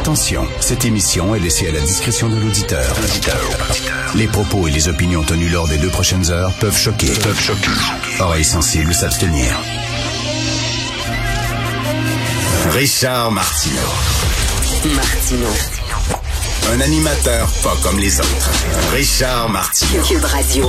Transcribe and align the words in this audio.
Attention, 0.00 0.48
cette 0.60 0.86
émission 0.86 1.34
est 1.34 1.40
laissée 1.40 1.68
à 1.68 1.72
la 1.72 1.80
discrétion 1.80 2.30
de 2.30 2.36
l'auditeur. 2.36 2.96
Les 4.14 4.26
propos 4.28 4.66
et 4.66 4.70
les 4.70 4.88
opinions 4.88 5.22
tenues 5.22 5.50
lors 5.50 5.68
des 5.68 5.76
deux 5.76 5.90
prochaines 5.90 6.30
heures 6.30 6.54
peuvent 6.54 6.76
choquer. 6.76 7.12
Peuvent 7.22 7.38
choquer. 7.38 7.68
Oreilles 8.18 8.42
sensibles 8.42 8.94
s'abstenir. 8.94 9.54
Richard 12.70 13.30
Martineau. 13.30 13.76
Martino. 14.94 15.48
Un 16.72 16.80
animateur 16.80 17.46
pas 17.62 17.76
comme 17.82 17.98
les 17.98 18.18
autres. 18.20 18.50
Richard 18.94 19.50
Martineau. 19.50 20.02
Cube 20.02 20.24
Radio. 20.24 20.66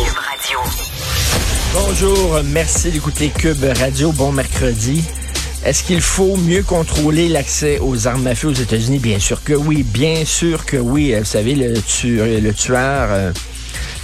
Bonjour, 1.74 2.42
merci 2.44 2.92
d'écouter 2.92 3.30
Cube 3.30 3.64
Radio. 3.80 4.12
Bon 4.12 4.34
mercredi. 4.34 5.06
Est-ce 5.64 5.84
qu'il 5.84 6.02
faut 6.02 6.38
mieux 6.38 6.64
contrôler 6.64 7.30
l'accès 7.30 7.78
aux 7.80 8.08
armes 8.08 8.26
à 8.26 8.34
feu 8.34 8.48
aux 8.48 8.54
États-Unis? 8.54 8.98
Bien 8.98 9.20
sûr 9.20 9.44
que 9.44 9.54
oui, 9.54 9.84
bien 9.84 10.26
sûr 10.26 10.66
que 10.66 10.78
oui. 10.78 11.14
Vous 11.14 11.24
savez, 11.24 11.54
le, 11.54 11.80
tueur, 11.80 12.26
le 12.42 12.52
tueur 12.52 13.10
euh, 13.12 13.32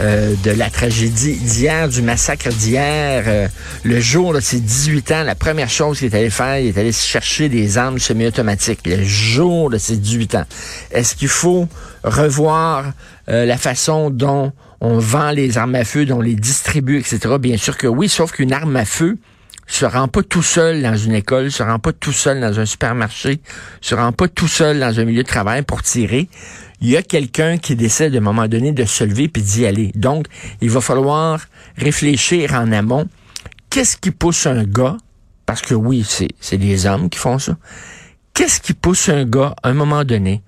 euh, 0.02 0.35
de 0.43 0.52
la 0.52 0.70
tragédie 0.70 1.35
d'hier, 1.35 1.89
du 1.89 2.03
massacre 2.03 2.49
d'hier, 2.49 3.23
euh, 3.25 3.47
le 3.83 3.99
jour 3.99 4.35
de 4.35 4.39
ses 4.39 4.59
18 4.59 5.11
ans, 5.13 5.23
la 5.23 5.33
première 5.33 5.67
chose 5.67 5.97
qu'il 5.97 6.13
est 6.13 6.16
allé 6.16 6.30
faire, 6.30 6.59
il 6.59 6.67
est 6.67 6.77
allé 6.77 6.91
chercher 6.91 7.49
des 7.49 7.80
armes 7.80 7.97
semi-automatiques. 7.97 8.81
Le 8.85 9.03
jour 9.03 9.71
de 9.71 9.80
ses 9.80 9.97
18 9.97 10.35
ans. 10.35 10.45
Est-ce 10.91 11.16
qu'il 11.16 11.27
faut 11.27 11.67
revoir 12.03 12.94
la 13.27 13.58
façon 13.58 14.11
dont 14.11 14.53
on 14.80 14.99
vend 14.99 15.31
les 15.31 15.58
armes 15.58 15.73
à 15.73 15.83
feu, 15.83 16.05
dont 16.05 16.19
on 16.19 16.21
les 16.21 16.36
distribue, 16.36 16.99
etc. 16.99 17.19
Bien 17.39 17.58
sûr 17.58 17.77
que 17.77 17.88
oui, 17.88 18.09
sauf 18.09 18.31
qu'une 18.31 18.53
arme 18.53 18.75
à 18.75 18.86
feu 18.86 19.17
se 19.68 19.86
rend 19.86 20.08
pas 20.08 20.23
tout 20.23 20.42
seul 20.42 20.82
dans 20.82 20.96
une 20.96 21.14
école, 21.14 21.52
se 21.52 21.62
rend 21.62 21.78
pas 21.78 21.92
tout 21.92 22.14
seul 22.14 22.40
dans 22.40 22.60
un 22.60 22.66
supermarché, 22.66 23.42
se 23.82 23.94
rend 23.94 24.14
pas 24.14 24.30
tout 24.30 24.48
seul 24.48 24.80
dans 24.80 25.00
un 25.00 25.04
milieu 25.04 25.23
de 25.23 25.28
travail 25.28 25.62
pour 25.62 25.84
tirer. 25.84 26.30
Il 26.80 26.90
y 26.90 26.96
a 26.98 27.04
quelqu'un 27.04 27.58
qui 27.58 27.76
décide 27.76 28.16
à 28.16 28.18
un 28.18 28.22
moment 28.22 28.48
donné 28.48 28.72
de 28.72 28.86
se 28.86 29.04
lever 29.04 29.28
puis 29.28 29.42
d'y 29.42 29.66
aller. 29.66 29.92
Donc, 29.94 30.28
il 30.62 30.70
va 30.70 30.80
falloir 30.80 31.42
réfléchir 31.78 32.54
en 32.54 32.72
amont. 32.72 33.08
Qu'est-ce 33.70 33.98
qui 33.98 34.12
pousse 34.12 34.45
un 34.45 34.64
gars, 34.64 34.98
parce 35.45 35.62
que 35.62 35.76
oui, 35.76 36.08
c'est 36.40 36.58
des 36.58 36.86
hommes 36.86 37.10
qui 37.10 37.20
font 37.20 37.38
ça, 37.38 37.58
qu'est-ce 38.34 38.62
qui 38.62 38.73
pousse 38.73 39.10
un 39.10 39.26
gars 39.26 39.54
à 39.62 39.70
un 39.70 39.73
moment 39.73 40.04
donné 40.06 40.42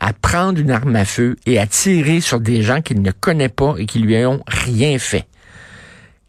à 0.00 0.12
prendre 0.12 0.60
une 0.60 0.70
arme 0.70 0.94
à 0.94 1.04
feu 1.04 1.36
et 1.46 1.58
à 1.58 1.66
tirer 1.66 2.20
sur 2.20 2.38
des 2.38 2.62
gens 2.62 2.82
qu'il 2.82 3.02
ne 3.02 3.10
connaît 3.10 3.48
pas 3.48 3.74
et 3.78 3.86
qui 3.86 3.98
lui 3.98 4.24
ont 4.26 4.42
rien 4.46 4.98
fait? 4.98 5.26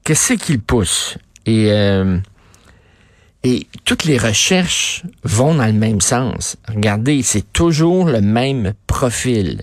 Qu'est-ce 0.03 0.33
qu'il 0.33 0.59
pousse? 0.59 1.17
Et, 1.45 1.71
euh, 1.71 2.17
et 3.43 3.67
toutes 3.85 4.05
les 4.05 4.17
recherches 4.17 5.03
vont 5.23 5.55
dans 5.55 5.65
le 5.65 5.73
même 5.73 6.01
sens. 6.01 6.57
Regardez, 6.67 7.21
c'est 7.23 7.53
toujours 7.53 8.05
le 8.05 8.21
même 8.21 8.73
profil. 8.87 9.61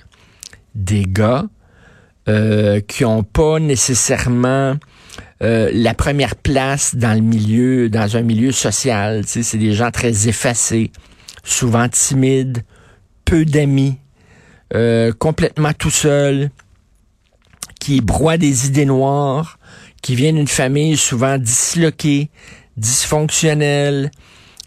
Des 0.74 1.04
gars 1.06 1.44
euh, 2.28 2.80
qui 2.80 3.04
n'ont 3.04 3.22
pas 3.22 3.60
nécessairement 3.60 4.76
euh, 5.42 5.70
la 5.72 5.94
première 5.94 6.36
place 6.36 6.94
dans 6.94 7.14
le 7.14 7.20
milieu, 7.20 7.88
dans 7.90 8.16
un 8.16 8.22
milieu 8.22 8.52
social. 8.52 9.22
C'est 9.26 9.58
des 9.58 9.74
gens 9.74 9.90
très 9.90 10.28
effacés, 10.28 10.90
souvent 11.44 11.88
timides, 11.88 12.64
peu 13.24 13.44
d'amis, 13.44 13.98
euh, 14.74 15.12
complètement 15.12 15.72
tout 15.72 15.90
seul, 15.90 16.50
qui 17.78 18.00
broie 18.00 18.38
des 18.38 18.66
idées 18.66 18.86
noires, 18.86 19.58
qui 20.02 20.14
vient 20.14 20.32
d'une 20.32 20.48
famille 20.48 20.96
souvent 20.96 21.38
disloquée, 21.38 22.30
dysfonctionnelle. 22.76 24.10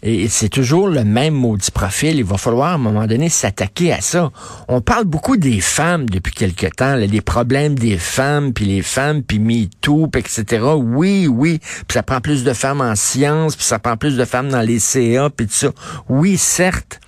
Et 0.02 0.28
c'est 0.28 0.48
toujours 0.48 0.88
le 0.88 1.04
même 1.04 1.34
maudit 1.34 1.70
profil. 1.70 2.16
Il 2.16 2.24
va 2.24 2.38
falloir 2.38 2.70
à 2.70 2.74
un 2.74 2.78
moment 2.78 3.06
donné 3.06 3.28
s'attaquer 3.28 3.92
à 3.92 4.00
ça. 4.00 4.30
On 4.68 4.80
parle 4.80 5.04
beaucoup 5.04 5.36
des 5.36 5.60
femmes 5.60 6.08
depuis 6.08 6.32
quelque 6.32 6.66
temps, 6.66 6.94
là, 6.96 7.06
des 7.06 7.20
problèmes 7.20 7.78
des 7.78 7.98
femmes, 7.98 8.54
puis 8.54 8.64
les 8.64 8.80
femmes, 8.80 9.22
puis 9.22 9.38
MeToo, 9.38 10.08
etc. 10.16 10.64
Oui, 10.76 11.26
oui. 11.26 11.58
Puis 11.58 11.94
ça 11.94 12.02
prend 12.02 12.20
plus 12.20 12.44
de 12.44 12.52
femmes 12.54 12.80
en 12.80 12.96
sciences, 12.96 13.56
puis 13.56 13.64
ça 13.64 13.78
prend 13.78 13.98
plus 13.98 14.16
de 14.16 14.24
femmes 14.24 14.48
dans 14.48 14.62
les 14.62 14.78
CA, 14.78 15.28
puis 15.28 15.46
tout 15.46 15.52
ça. 15.52 15.70
Oui, 16.08 16.38
certes. 16.38 17.00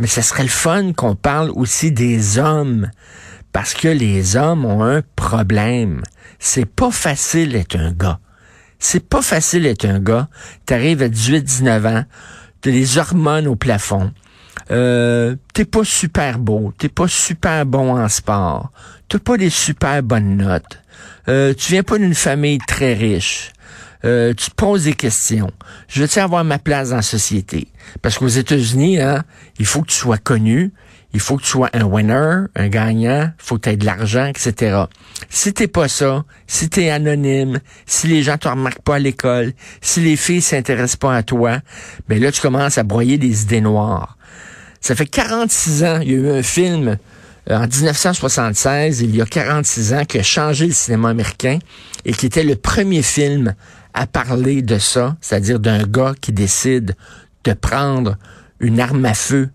Mais 0.00 0.08
ce 0.08 0.20
serait 0.20 0.42
le 0.42 0.48
fun 0.48 0.92
qu'on 0.94 1.14
parle 1.14 1.50
aussi 1.54 1.92
des 1.92 2.38
hommes. 2.38 2.90
Parce 3.52 3.74
que 3.74 3.88
les 3.88 4.36
hommes 4.36 4.64
ont 4.64 4.82
un 4.82 5.02
problème. 5.14 6.02
C'est 6.40 6.66
pas 6.66 6.90
facile 6.90 7.52
d'être 7.52 7.76
un 7.76 7.92
gars. 7.92 8.18
C'est 8.84 9.08
pas 9.08 9.22
facile 9.22 9.62
d'être 9.62 9.84
un 9.84 10.00
gars. 10.00 10.28
T'arrives 10.66 11.02
à 11.02 11.08
18-19 11.08 11.86
ans, 11.86 12.04
t'as 12.60 12.70
les 12.70 12.98
hormones 12.98 13.46
au 13.46 13.54
plafond. 13.54 14.12
Euh, 14.72 15.36
t'es 15.54 15.64
pas 15.64 15.84
super 15.84 16.40
beau, 16.40 16.74
t'es 16.76 16.88
pas 16.88 17.06
super 17.06 17.64
bon 17.64 17.96
en 17.96 18.08
sport, 18.08 18.72
t'as 19.08 19.20
pas 19.20 19.36
des 19.36 19.50
super 19.50 20.02
bonnes 20.02 20.36
notes, 20.36 20.82
euh, 21.28 21.54
tu 21.54 21.72
viens 21.72 21.82
pas 21.82 21.96
d'une 21.96 22.14
famille 22.14 22.58
très 22.58 22.94
riche, 22.94 23.52
euh, 24.04 24.34
tu 24.34 24.50
te 24.50 24.54
poses 24.54 24.84
des 24.84 24.94
questions. 24.94 25.52
Je 25.88 26.02
veux-tu 26.02 26.18
avoir 26.18 26.44
ma 26.44 26.58
place 26.58 26.90
dans 26.90 26.96
la 26.96 27.02
société? 27.02 27.68
Parce 28.02 28.18
qu'aux 28.18 28.28
États-Unis, 28.28 29.00
hein, 29.00 29.22
il 29.58 29.66
faut 29.66 29.82
que 29.82 29.88
tu 29.88 29.96
sois 29.96 30.18
connu, 30.18 30.72
il 31.14 31.20
faut 31.20 31.36
que 31.36 31.42
tu 31.42 31.48
sois 31.48 31.68
un 31.72 31.84
winner, 31.84 32.44
un 32.54 32.68
gagnant, 32.68 33.30
faut 33.38 33.56
que 33.56 33.62
tu 33.62 33.70
aies 33.70 33.76
de 33.76 33.84
l'argent, 33.84 34.26
etc. 34.26 34.84
Si 35.28 35.52
t'es 35.52 35.68
pas 35.68 35.88
ça, 35.88 36.24
si 36.46 36.70
tu 36.70 36.82
es 36.82 36.90
anonyme, 36.90 37.60
si 37.86 38.06
les 38.06 38.22
gens 38.22 38.38
te 38.38 38.48
remarquent 38.48 38.82
pas 38.82 38.96
à 38.96 38.98
l'école, 38.98 39.52
si 39.80 40.00
les 40.00 40.16
filles 40.16 40.42
s'intéressent 40.42 40.96
pas 40.96 41.14
à 41.14 41.22
toi, 41.22 41.58
ben 42.08 42.20
là, 42.20 42.32
tu 42.32 42.40
commences 42.40 42.78
à 42.78 42.82
broyer 42.82 43.18
des 43.18 43.42
idées 43.42 43.60
noires. 43.60 44.16
Ça 44.80 44.94
fait 44.94 45.06
46 45.06 45.84
ans, 45.84 46.00
il 46.00 46.10
y 46.10 46.14
a 46.14 46.18
eu 46.18 46.30
un 46.30 46.42
film 46.42 46.98
euh, 47.50 47.56
en 47.56 47.66
1976, 47.66 49.00
il 49.00 49.14
y 49.14 49.20
a 49.20 49.26
46 49.26 49.94
ans, 49.94 50.04
qui 50.04 50.18
a 50.18 50.22
changé 50.22 50.66
le 50.66 50.72
cinéma 50.72 51.10
américain 51.10 51.58
et 52.04 52.12
qui 52.12 52.26
était 52.26 52.44
le 52.44 52.56
premier 52.56 53.02
film 53.02 53.54
à 53.94 54.06
parler 54.06 54.62
de 54.62 54.78
ça, 54.78 55.16
c'est-à-dire 55.20 55.60
d'un 55.60 55.82
gars 55.82 56.14
qui 56.20 56.32
décide 56.32 56.94
de 57.44 57.52
prendre 57.52 58.16
une 58.60 58.80
arme 58.80 59.04
à 59.04 59.14
feu 59.14 59.50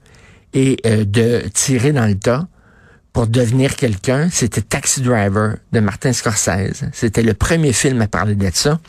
et 0.53 0.77
euh, 0.85 1.05
de 1.05 1.43
tirer 1.53 1.91
dans 1.91 2.05
le 2.05 2.15
tas 2.15 2.47
pour 3.13 3.27
devenir 3.27 3.75
quelqu'un, 3.75 4.29
c'était 4.31 4.61
Taxi 4.61 5.01
Driver 5.01 5.55
de 5.71 5.79
Martin 5.79 6.13
Scorsese. 6.13 6.83
C'était 6.93 7.23
le 7.23 7.33
premier 7.33 7.73
film 7.73 8.01
à 8.01 8.07
parler 8.07 8.35
de 8.35 8.49
ça. 8.53 8.79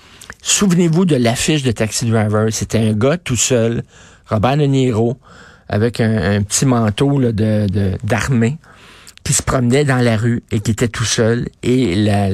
Souvenez-vous 0.43 1.05
de 1.07 1.17
l'affiche 1.17 1.63
de 1.63 1.73
Taxi 1.73 2.05
Driver. 2.07 2.53
C'était 2.53 2.79
un 2.79 2.93
gars 2.93 3.17
tout 3.17 3.37
seul, 3.37 3.83
Robert 4.27 4.59
De 4.59 4.65
Niro, 4.65 5.19
avec 5.69 6.01
un, 6.01 6.43
petit 6.43 6.67
manteau 6.67 7.19
de 7.21 7.97
d'armée, 8.05 8.59
qui 9.25 9.33
se 9.33 9.43
promenait 9.43 9.85
dans 9.85 9.99
la 10.05 10.17
rue 10.17 10.43
et 10.51 10.61
qui 10.61 10.73
était 10.73 10.89
tout 10.89 11.05
seul. 11.05 11.49
Et 11.63 11.95
la, 11.95 12.29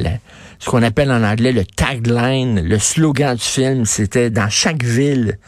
ce 0.59 0.71
qu'on 0.71 0.83
appelle 0.83 1.11
en 1.11 1.23
anglais 1.23 1.53
le 1.53 1.65
tagline, 1.65 2.61
le 2.61 2.79
slogan 2.79 3.37
du 3.37 3.43
film, 3.43 3.84
c'était 3.84 4.31
dans 4.31 4.49
chaque 4.49 4.83
ville, 4.83 5.39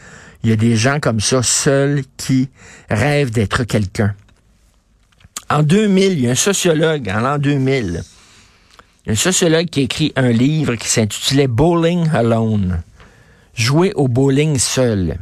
il 0.43 0.49
y 0.49 0.53
a 0.53 0.55
des 0.55 0.75
gens 0.75 0.99
comme 0.99 1.19
ça, 1.19 1.43
seuls, 1.43 2.03
qui 2.17 2.49
rêvent 2.89 3.31
d'être 3.31 3.63
quelqu'un. 3.63 4.15
En 5.49 5.63
2000, 5.63 6.13
il 6.13 6.21
y 6.21 6.27
a 6.27 6.31
un 6.31 6.35
sociologue, 6.35 7.09
en 7.09 7.21
l'an 7.21 7.37
2000, 7.37 8.03
un 9.07 9.15
sociologue 9.15 9.67
qui 9.67 9.79
a 9.79 9.83
écrit 9.83 10.13
un 10.15 10.29
livre 10.29 10.75
qui 10.75 10.89
s'intitulait 10.89 11.47
Bowling 11.47 12.09
Alone. 12.13 12.81
Jouer 13.53 13.93
au 13.95 14.07
bowling 14.07 14.59
seul. 14.59 15.17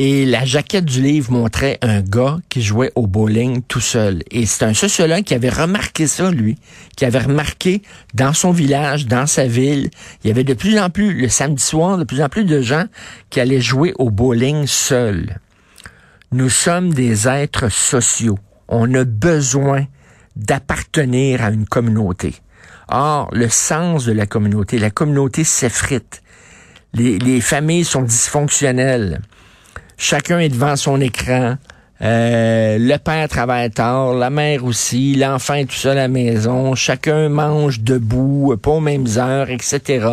Et 0.00 0.24
la 0.26 0.44
jaquette 0.44 0.84
du 0.84 1.02
livre 1.02 1.32
montrait 1.32 1.76
un 1.82 2.02
gars 2.02 2.38
qui 2.48 2.62
jouait 2.62 2.92
au 2.94 3.08
bowling 3.08 3.62
tout 3.62 3.80
seul. 3.80 4.22
Et 4.30 4.46
c'est 4.46 4.64
un 4.64 4.72
sociologue 4.72 5.24
qui 5.24 5.34
avait 5.34 5.48
remarqué 5.48 6.06
ça, 6.06 6.30
lui, 6.30 6.56
qui 6.96 7.04
avait 7.04 7.18
remarqué 7.18 7.82
dans 8.14 8.32
son 8.32 8.52
village, 8.52 9.06
dans 9.06 9.26
sa 9.26 9.48
ville, 9.48 9.90
il 10.22 10.28
y 10.28 10.30
avait 10.30 10.44
de 10.44 10.54
plus 10.54 10.78
en 10.78 10.88
plus, 10.88 11.14
le 11.14 11.28
samedi 11.28 11.62
soir, 11.62 11.98
de 11.98 12.04
plus 12.04 12.22
en 12.22 12.28
plus 12.28 12.44
de 12.44 12.62
gens 12.62 12.84
qui 13.28 13.40
allaient 13.40 13.60
jouer 13.60 13.92
au 13.98 14.10
bowling 14.10 14.68
seuls. 14.68 15.40
Nous 16.30 16.48
sommes 16.48 16.94
des 16.94 17.26
êtres 17.26 17.68
sociaux. 17.68 18.38
On 18.68 18.94
a 18.94 19.04
besoin 19.04 19.86
d'appartenir 20.36 21.42
à 21.42 21.50
une 21.50 21.66
communauté. 21.66 22.36
Or, 22.88 23.30
le 23.32 23.48
sens 23.48 24.04
de 24.04 24.12
la 24.12 24.26
communauté, 24.26 24.78
la 24.78 24.90
communauté 24.90 25.42
s'effrite. 25.42 26.22
Les 26.94 27.40
familles 27.40 27.84
sont 27.84 28.02
dysfonctionnelles. 28.02 29.20
Chacun 30.00 30.38
est 30.38 30.48
devant 30.48 30.76
son 30.76 31.00
écran. 31.00 31.56
Euh, 32.00 32.78
le 32.78 32.96
père 32.98 33.28
travaille 33.28 33.70
tard, 33.70 34.14
la 34.14 34.30
mère 34.30 34.64
aussi, 34.64 35.16
l'enfant 35.16 35.54
est 35.54 35.64
tout 35.64 35.74
seul 35.74 35.98
à 35.98 36.02
la 36.02 36.08
maison, 36.08 36.76
chacun 36.76 37.28
mange 37.28 37.80
debout, 37.80 38.56
pas 38.62 38.70
aux 38.70 38.80
mêmes 38.80 39.08
heures, 39.16 39.50
etc. 39.50 40.06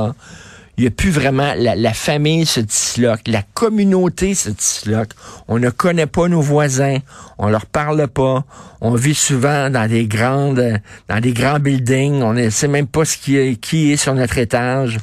Il 0.78 0.82
n'y 0.82 0.88
a 0.88 0.92
plus 0.92 1.12
vraiment, 1.12 1.54
la, 1.56 1.94
famille 1.94 2.48
se 2.48 2.60
disloque, 2.60 3.28
la 3.28 3.44
communauté 3.54 4.34
se 4.34 4.50
disloque. 4.50 5.12
On 5.48 5.60
ne 5.60 5.70
connaît 5.70 6.08
pas 6.08 6.28
nos 6.28 6.42
voisins, 6.42 6.98
on 7.38 7.50
leur 7.50 7.68
parle 7.68 8.08
pas, 8.08 8.44
on 8.82 8.96
vit 8.96 9.14
souvent 9.14 9.70
dans 9.70 9.88
des 9.88 10.08
grandes, 10.08 10.82
dans 11.08 11.20
des 11.20 11.32
grands 11.32 11.60
buildings, 11.60 12.24
on 12.24 12.34
ne 12.34 12.50
sait 12.50 12.68
même 12.68 12.88
pas 12.88 13.06
ce 13.06 13.18
qui 13.18 13.38
est, 13.38 13.56
qui 13.56 13.92
est 13.92 13.98
sur 13.98 14.16
notre 14.16 14.40
étage. 14.40 14.98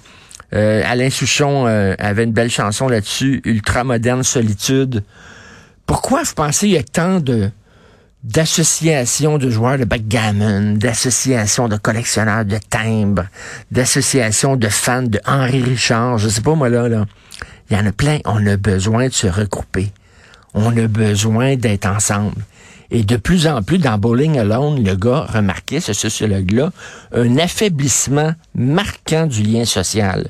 Euh, 0.54 0.82
Alain 0.84 1.10
Souchon 1.10 1.66
euh, 1.66 1.94
avait 1.98 2.24
une 2.24 2.32
belle 2.32 2.50
chanson 2.50 2.88
là-dessus, 2.88 3.40
Ultra 3.44 3.84
moderne 3.84 4.22
solitude. 4.22 5.02
Pourquoi 5.86 6.22
vous 6.22 6.34
pensez 6.34 6.66
qu'il 6.66 6.74
y 6.74 6.78
a 6.78 6.82
tant 6.82 7.20
de 7.20 7.50
d'associations 8.24 9.36
de 9.36 9.50
joueurs 9.50 9.78
de 9.78 9.84
backgammon, 9.84 10.74
d'associations 10.76 11.66
de 11.66 11.76
collectionneurs 11.76 12.44
de 12.44 12.56
timbres, 12.70 13.26
d'associations 13.72 14.54
de 14.54 14.68
fans 14.68 15.02
de 15.02 15.20
Henri 15.26 15.60
Richard, 15.60 16.18
je 16.18 16.28
sais 16.28 16.40
pas 16.40 16.54
moi 16.54 16.68
là, 16.68 16.88
là. 16.88 17.04
Il 17.68 17.76
y 17.76 17.80
en 17.80 17.86
a 17.86 17.92
plein. 17.92 18.18
On 18.24 18.46
a 18.46 18.56
besoin 18.56 19.08
de 19.08 19.12
se 19.12 19.26
regrouper. 19.26 19.90
On 20.54 20.76
a 20.76 20.86
besoin 20.86 21.56
d'être 21.56 21.86
ensemble. 21.86 22.44
Et 22.90 23.02
de 23.02 23.16
plus 23.16 23.46
en 23.46 23.62
plus, 23.62 23.78
dans 23.78 23.96
Bowling 23.96 24.38
Alone, 24.38 24.84
le 24.84 24.94
gars 24.94 25.26
remarquait, 25.32 25.80
ce 25.80 25.94
sociologue-là, 25.94 26.70
un 27.12 27.38
affaiblissement 27.38 28.34
marquant 28.54 29.26
du 29.26 29.42
lien 29.42 29.64
social. 29.64 30.28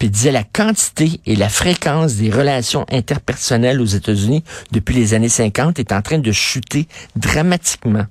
Puis 0.00 0.08
il 0.08 0.12
disait 0.12 0.32
la 0.32 0.44
quantité 0.44 1.20
et 1.26 1.36
la 1.36 1.50
fréquence 1.50 2.14
des 2.14 2.30
relations 2.30 2.86
interpersonnelles 2.90 3.82
aux 3.82 3.84
États-Unis 3.84 4.42
depuis 4.72 4.94
les 4.94 5.12
années 5.12 5.28
50 5.28 5.78
est 5.78 5.92
en 5.92 6.00
train 6.00 6.18
de 6.18 6.32
chuter 6.32 6.88
dramatiquement. 7.16 8.06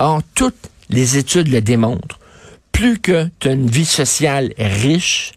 Or, 0.00 0.22
toutes 0.34 0.70
les 0.90 1.16
études 1.16 1.46
le 1.52 1.60
démontrent. 1.60 2.18
Plus 2.72 2.98
que 2.98 3.28
tu 3.38 3.46
as 3.46 3.52
une 3.52 3.70
vie 3.70 3.84
sociale 3.84 4.52
riche, 4.58 5.34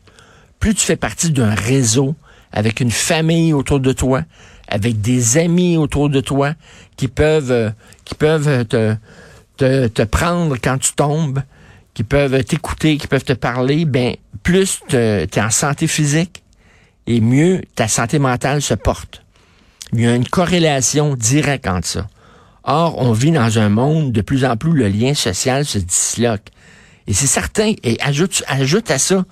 plus 0.59 0.73
tu 0.73 0.83
fais 0.83 0.95
partie 0.95 1.29
d'un 1.29 1.53
réseau 1.53 2.15
avec 2.51 2.79
une 2.79 2.89
famille 2.89 3.53
autour 3.53 3.79
de 3.79 3.93
toi, 3.93 4.23
avec 4.67 4.99
des 4.99 5.37
amis 5.37 5.77
autour 5.77 6.09
de 6.09 6.21
toi 6.21 6.55
qui 6.95 7.07
peuvent, 7.07 7.51
euh, 7.51 7.69
qui 8.03 8.15
peuvent 8.15 8.65
te, 8.65 8.95
te, 9.57 9.85
te 9.85 10.01
prendre 10.01 10.57
quand 10.59 10.79
tu 10.79 10.93
tombes, 10.93 11.43
qui 11.97 12.03
peuvent 12.03 12.43
t'écouter, 12.43 12.97
qui 12.97 13.07
peuvent 13.07 13.23
te 13.23 13.33
parler, 13.33 13.85
ben 13.85 14.13
plus 14.43 14.81
tu 14.87 14.95
es 14.95 15.41
en 15.41 15.49
santé 15.49 15.87
physique 15.87 16.43
et 17.07 17.21
mieux 17.21 17.63
ta 17.73 17.87
santé 17.87 18.19
mentale 18.19 18.61
se 18.61 18.75
porte. 18.75 19.23
Il 19.93 20.01
y 20.01 20.05
a 20.05 20.13
une 20.13 20.27
corrélation 20.27 21.15
directe 21.15 21.65
entre 21.65 21.87
ça. 21.87 22.07
Or, 22.63 22.99
on 22.99 23.13
vit 23.13 23.31
dans 23.31 23.57
un 23.57 23.69
monde 23.69 24.11
de 24.11 24.21
plus 24.21 24.45
en 24.45 24.57
plus 24.57 24.73
le 24.73 24.89
lien 24.89 25.15
social 25.15 25.65
se 25.65 25.79
disloque. 25.79 26.49
Et 27.07 27.13
c'est 27.13 27.25
certain, 27.25 27.73
et 27.81 27.97
ajoute, 27.99 28.43
ajoute 28.45 28.91
à 28.91 28.99
ça 28.99 29.25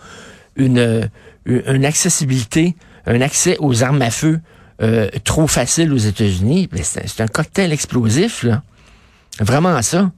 une, 0.55 1.07
une 1.45 1.85
accessibilité, 1.85 2.75
un 3.05 3.21
accès 3.21 3.57
aux 3.59 3.83
armes 3.83 4.01
à 4.01 4.09
feu 4.09 4.39
euh, 4.81 5.07
trop 5.23 5.45
facile 5.45 5.93
aux 5.93 5.97
États-Unis, 5.97 6.67
c'est 6.81 7.21
un 7.21 7.27
cocktail 7.27 7.71
explosif, 7.71 8.41
là. 8.41 8.63
Vraiment 9.39 9.79
ça. 9.83 10.09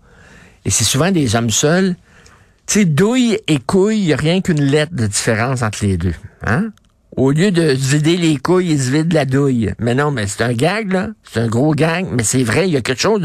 Et 0.64 0.70
c'est 0.70 0.86
souvent 0.86 1.12
des 1.12 1.36
hommes 1.36 1.50
seuls. 1.50 1.98
Tu 2.68 2.80
sais, 2.80 2.86
douille 2.86 3.40
et 3.48 3.60
couille, 3.60 4.04
il 4.04 4.14
a 4.14 4.18
rien 4.18 4.42
qu'une 4.42 4.62
lettre 4.62 4.94
de 4.94 5.08
différence 5.08 5.62
entre 5.62 5.86
les 5.86 5.96
deux. 5.96 6.14
Hein? 6.46 6.72
Au 7.16 7.32
lieu 7.32 7.50
de 7.50 7.64
vider 7.64 8.18
les 8.18 8.38
couilles, 8.38 8.72
ils 8.72 8.82
se 8.82 8.92
vident 8.92 9.14
la 9.14 9.26
douille. 9.26 9.74
Mais 9.80 9.96
non, 9.96 10.12
mais 10.12 10.28
c'est 10.28 10.44
un 10.44 10.52
gag, 10.52 10.92
là. 10.92 11.08
C'est 11.24 11.40
un 11.40 11.48
gros 11.48 11.74
gag. 11.74 12.08
Mais 12.12 12.24
c'est 12.24 12.44
vrai, 12.44 12.68
il 12.68 12.74
y 12.74 12.78
a 12.78 12.82
quelque 12.82 13.02
chose 13.02 13.22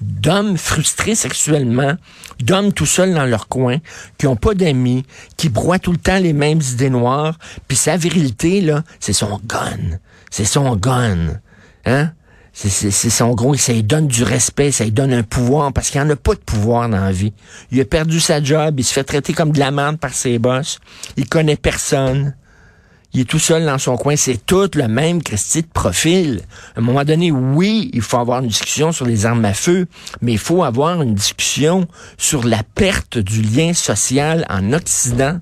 d'hommes 0.00 0.56
frustrés 0.56 1.16
sexuellement, 1.16 1.94
d'hommes 2.40 2.72
tout 2.72 2.86
seuls 2.86 3.12
dans 3.12 3.26
leur 3.26 3.48
coin, 3.48 3.78
qui 4.16 4.28
ont 4.28 4.36
pas 4.36 4.54
d'amis, 4.54 5.04
qui 5.36 5.48
broient 5.48 5.80
tout 5.80 5.92
le 5.92 5.98
temps 5.98 6.18
les 6.18 6.32
mêmes 6.32 6.60
idées 6.60 6.88
noires. 6.88 7.36
Puis 7.66 7.76
sa 7.76 7.96
virilité, 7.96 8.60
là, 8.60 8.84
c'est 9.00 9.12
son 9.12 9.40
gun. 9.44 9.98
C'est 10.30 10.46
son 10.46 10.76
gun. 10.76 11.40
Hein? 11.84 12.12
C'est 12.56 13.10
son 13.10 13.34
gros, 13.34 13.54
ça 13.54 13.72
lui 13.72 13.82
donne 13.82 14.06
du 14.06 14.22
respect, 14.22 14.70
ça 14.70 14.84
lui 14.84 14.92
donne 14.92 15.12
un 15.12 15.24
pouvoir, 15.24 15.72
parce 15.72 15.90
qu'il 15.90 16.00
n'y 16.00 16.06
en 16.06 16.10
a 16.10 16.16
pas 16.16 16.34
de 16.34 16.40
pouvoir 16.40 16.88
dans 16.88 17.00
la 17.00 17.10
vie. 17.10 17.32
Il 17.72 17.80
a 17.80 17.84
perdu 17.84 18.20
sa 18.20 18.42
job, 18.42 18.78
il 18.78 18.84
se 18.84 18.92
fait 18.92 19.02
traiter 19.02 19.32
comme 19.32 19.50
de 19.50 19.58
la 19.58 19.72
merde 19.72 19.98
par 19.98 20.14
ses 20.14 20.38
boss, 20.38 20.78
il 21.16 21.28
connaît 21.28 21.56
personne 21.56 22.34
il 23.14 23.20
est 23.20 23.24
tout 23.24 23.38
seul 23.38 23.64
dans 23.64 23.78
son 23.78 23.96
coin. 23.96 24.16
C'est 24.16 24.44
tout 24.44 24.68
le 24.74 24.88
même 24.88 25.22
Christy 25.22 25.62
de 25.62 25.68
profil. 25.68 26.42
À 26.74 26.80
un 26.80 26.82
moment 26.82 27.04
donné, 27.04 27.30
oui, 27.30 27.88
il 27.94 28.02
faut 28.02 28.18
avoir 28.18 28.40
une 28.40 28.48
discussion 28.48 28.90
sur 28.90 29.06
les 29.06 29.24
armes 29.24 29.44
à 29.44 29.54
feu, 29.54 29.86
mais 30.20 30.32
il 30.32 30.38
faut 30.38 30.64
avoir 30.64 31.00
une 31.00 31.14
discussion 31.14 31.86
sur 32.18 32.44
la 32.44 32.64
perte 32.74 33.16
du 33.16 33.40
lien 33.40 33.72
social 33.72 34.44
en 34.50 34.72
Occident 34.72 35.38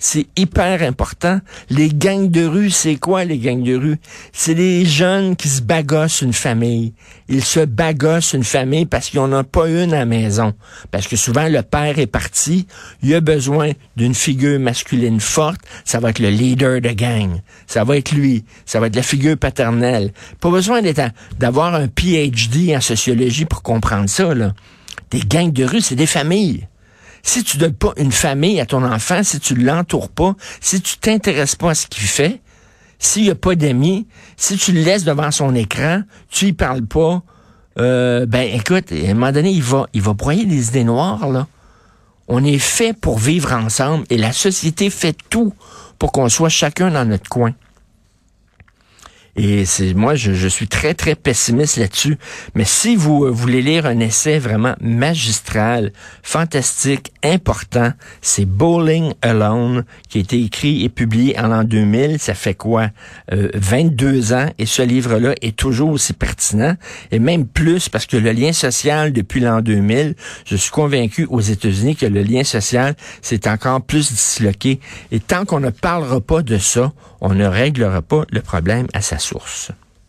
c'est 0.00 0.26
hyper 0.36 0.82
important. 0.82 1.40
Les 1.68 1.90
gangs 1.90 2.30
de 2.30 2.44
rue, 2.46 2.70
c'est 2.70 2.96
quoi 2.96 3.24
les 3.24 3.38
gangs 3.38 3.62
de 3.62 3.76
rue? 3.76 3.98
C'est 4.32 4.54
les 4.54 4.86
jeunes 4.86 5.36
qui 5.36 5.48
se 5.48 5.60
bagossent 5.60 6.22
une 6.22 6.32
famille. 6.32 6.94
Ils 7.28 7.44
se 7.44 7.60
bagossent 7.60 8.32
une 8.32 8.42
famille 8.42 8.86
parce 8.86 9.10
qu'ils 9.10 9.20
n'en 9.20 9.40
ont 9.40 9.44
pas 9.44 9.68
une 9.68 9.92
à 9.92 9.98
la 9.98 10.04
maison. 10.06 10.54
Parce 10.90 11.06
que 11.06 11.16
souvent, 11.16 11.48
le 11.48 11.60
père 11.60 11.98
est 11.98 12.06
parti. 12.06 12.66
Il 13.02 13.14
a 13.14 13.20
besoin 13.20 13.72
d'une 13.94 14.14
figure 14.14 14.58
masculine 14.58 15.20
forte. 15.20 15.60
Ça 15.84 16.00
va 16.00 16.10
être 16.10 16.18
le 16.18 16.30
leader 16.30 16.80
de 16.80 16.90
gang. 16.90 17.38
Ça 17.66 17.84
va 17.84 17.98
être 17.98 18.12
lui. 18.12 18.44
Ça 18.64 18.80
va 18.80 18.86
être 18.86 18.96
la 18.96 19.02
figure 19.02 19.36
paternelle. 19.36 20.14
Pas 20.40 20.50
besoin 20.50 20.80
d'avoir 21.38 21.74
un 21.74 21.88
PhD 21.88 22.74
en 22.74 22.80
sociologie 22.80 23.44
pour 23.44 23.62
comprendre 23.62 24.08
ça, 24.08 24.34
là. 24.34 24.54
Des 25.10 25.20
gangs 25.20 25.52
de 25.52 25.64
rue, 25.64 25.82
c'est 25.82 25.94
des 25.94 26.06
familles. 26.06 26.66
Si 27.22 27.44
tu 27.44 27.58
donnes 27.58 27.74
pas 27.74 27.92
une 27.96 28.12
famille 28.12 28.60
à 28.60 28.66
ton 28.66 28.84
enfant, 28.84 29.22
si 29.22 29.40
tu 29.40 29.54
l'entoures 29.54 30.08
pas, 30.08 30.34
si 30.60 30.80
tu 30.80 30.98
t'intéresses 30.98 31.56
pas 31.56 31.70
à 31.70 31.74
ce 31.74 31.86
qu'il 31.86 32.06
fait, 32.06 32.40
s'il 32.98 33.24
n'y 33.24 33.30
a 33.30 33.34
pas 33.34 33.54
d'amis, 33.54 34.06
si 34.36 34.56
tu 34.56 34.72
le 34.72 34.82
laisses 34.82 35.04
devant 35.04 35.30
son 35.30 35.54
écran, 35.54 36.02
tu 36.30 36.46
y 36.46 36.52
parles 36.52 36.86
pas, 36.86 37.22
euh, 37.78 38.26
ben 38.26 38.48
écoute, 38.52 38.92
à 38.92 39.10
un 39.10 39.14
moment 39.14 39.32
donné, 39.32 39.50
il 39.50 39.62
va, 39.62 39.86
il 39.94 40.02
va 40.02 40.12
broyer 40.12 40.44
des 40.44 40.68
idées 40.68 40.84
noires, 40.84 41.28
là. 41.28 41.46
On 42.32 42.44
est 42.44 42.58
fait 42.58 42.92
pour 42.92 43.18
vivre 43.18 43.52
ensemble 43.52 44.04
et 44.08 44.16
la 44.16 44.32
société 44.32 44.88
fait 44.88 45.16
tout 45.30 45.52
pour 45.98 46.12
qu'on 46.12 46.28
soit 46.28 46.48
chacun 46.48 46.90
dans 46.92 47.04
notre 47.04 47.28
coin. 47.28 47.54
Et 49.36 49.64
c'est 49.64 49.94
moi, 49.94 50.14
je, 50.14 50.48
suis 50.48 50.68
très, 50.68 50.94
très 50.94 51.14
pessimiste 51.14 51.76
là-dessus. 51.76 52.18
Mais 52.54 52.64
si 52.64 52.96
vous 52.96 53.24
euh, 53.24 53.30
voulez 53.30 53.62
lire 53.62 53.86
un 53.86 54.00
essai 54.00 54.38
vraiment 54.38 54.74
magistral, 54.80 55.92
fantastique, 56.22 57.12
important, 57.22 57.92
c'est 58.20 58.44
Bowling 58.44 59.12
Alone, 59.22 59.84
qui 60.08 60.18
a 60.18 60.20
été 60.20 60.42
écrit 60.42 60.84
et 60.84 60.88
publié 60.88 61.38
en 61.38 61.48
l'an 61.48 61.64
2000. 61.64 62.18
Ça 62.18 62.34
fait 62.34 62.54
quoi? 62.54 62.88
22 63.30 64.32
euh, 64.32 64.36
ans? 64.36 64.50
Et 64.58 64.66
ce 64.66 64.82
livre-là 64.82 65.34
est 65.40 65.56
toujours 65.56 65.90
aussi 65.90 66.12
pertinent. 66.12 66.76
Et 67.10 67.18
même 67.18 67.46
plus 67.46 67.88
parce 67.88 68.06
que 68.06 68.16
le 68.16 68.32
lien 68.32 68.52
social 68.52 69.12
depuis 69.12 69.40
l'an 69.40 69.60
2000, 69.60 70.14
je 70.44 70.56
suis 70.56 70.70
convaincu 70.70 71.26
aux 71.28 71.40
États-Unis 71.40 71.96
que 71.96 72.06
le 72.06 72.22
lien 72.22 72.44
social, 72.44 72.94
c'est 73.22 73.46
encore 73.46 73.82
plus 73.82 74.10
disloqué. 74.10 74.80
Et 75.12 75.20
tant 75.20 75.44
qu'on 75.44 75.60
ne 75.60 75.70
parlera 75.70 76.20
pas 76.20 76.42
de 76.42 76.58
ça, 76.58 76.92
on 77.20 77.34
ne 77.34 77.46
réglera 77.46 78.02
pas 78.02 78.24
le 78.30 78.40
problème 78.40 78.86
à 78.92 79.00
sa 79.00 79.18
source. 79.18 79.72